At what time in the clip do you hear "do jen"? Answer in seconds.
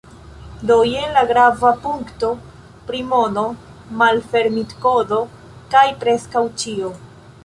0.69-1.11